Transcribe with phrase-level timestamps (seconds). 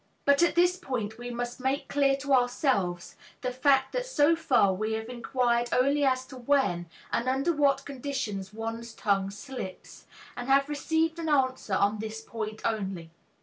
[0.25, 4.73] But at this point, we must make clear to ourselves the fact that so far
[4.73, 10.47] we have inquired only as to when and under what conditions one's tongue slips, and
[10.47, 13.11] have received an answer on this point only.